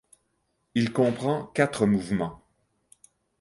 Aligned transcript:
Il 0.73 0.93
comprend 0.93 1.45
quatre 1.53 1.85
mouvements. 1.85 2.43